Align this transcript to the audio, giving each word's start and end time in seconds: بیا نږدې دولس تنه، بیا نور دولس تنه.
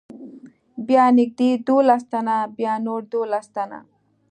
بیا 0.87 1.05
نږدې 1.17 1.49
دولس 1.67 2.03
تنه، 2.11 2.37
بیا 2.57 2.73
نور 2.85 3.01
دولس 3.13 3.45
تنه. 3.55 3.79